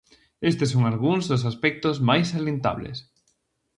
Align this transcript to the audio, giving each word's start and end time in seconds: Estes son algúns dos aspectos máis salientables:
Estes 0.49 0.69
son 0.73 0.83
algúns 0.91 1.23
dos 1.31 1.43
aspectos 1.51 1.95
máis 2.09 2.25
salientables: 2.33 2.97